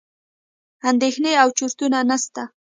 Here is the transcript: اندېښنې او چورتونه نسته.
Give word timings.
اندېښنې 0.89 1.31
او 1.41 1.47
چورتونه 1.57 1.97
نسته. 2.09 2.43